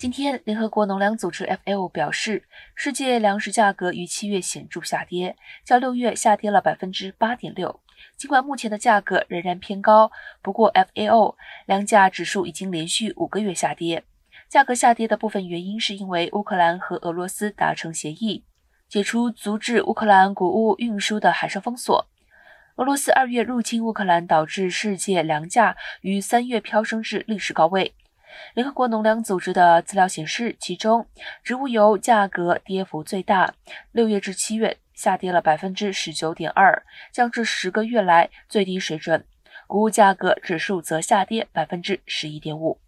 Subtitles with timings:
[0.00, 7.82] 今天，联合国农粮组织 FAO 表示，世界粮食价格于七月显著下跌，较六月下跌了百分之八点六。
[8.16, 10.10] 尽管目前的价格仍然偏高，
[10.40, 11.34] 不过 FAO
[11.66, 14.02] 粮价指数已经连续五个月下跌。
[14.48, 18.46] 价格下跌的部分原因是因为乌克兰和俄罗斯达成协议，
[18.88, 22.08] 解除阻止乌克兰谷物运输的海上封锁。
[22.76, 27.94] 俄罗斯二月入侵乌克兰，导致世界粮价于三月飙升至历史高位。
[28.54, 31.06] 联合国农粮组织的资料显示，其中
[31.42, 33.54] 植物油价格跌幅最大，
[33.92, 36.82] 六月至七月下跌了百分之十九点二，
[37.12, 39.24] 降至十个月来最低水准。
[39.66, 42.80] 谷物价格指数则下跌百分之十一点五。